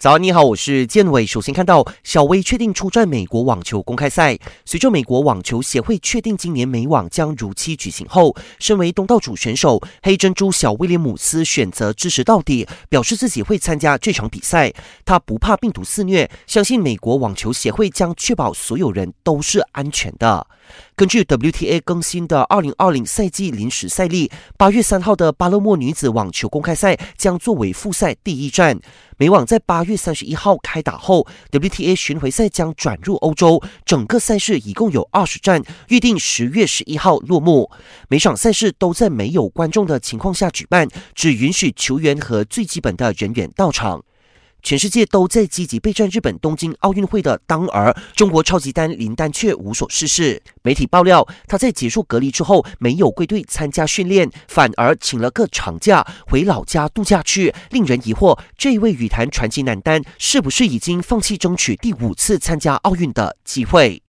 [0.00, 1.26] 早安，你好，我是建伟。
[1.26, 4.38] 首先看到小威确定出战美国网球公开赛。
[4.64, 14.72] 随着美国网球协会确定今年美网将如期举行后，身为东道主选手黑珍珠小威廉姆斯选择支持到底，表示自己会参加这场比赛。
[15.04, 20.46] 他不怕病毒肆虐，相信美国网球协会将确保所有人都是安全的。
[20.94, 28.80] 根据 WTA 更新的2020赛季临时赛例，八月三号的巴勒莫女子网球公开赛将作为复赛第一站。
[29.16, 33.62] 美网在八月月三十一号开打后，WTA 巡回赛将转入欧洲。
[33.84, 37.70] 整个赛事一共有二十站，预定十月十一号落幕。
[38.08, 44.04] 每场赛事都在没有观众的情况下举办，只允许球员和最基本的人员到场。
[44.62, 50.42] 全世界都在积极备战日本东京奥运会的当儿，中国超级丹林丹却无所事事。
[50.62, 63.98] 媒体爆料，他在结束隔离之后没有归队参加训练，反而请了个长假回老家度假去，令人疑惑，这一位羽坛传奇男单是不是已经放弃争取第五次参加奥运的机会？